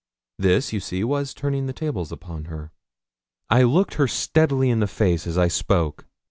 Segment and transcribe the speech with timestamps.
[0.39, 2.71] This, you see, was turning the tables upon her.
[3.51, 6.07] I looked her steadily in the face as I spoke.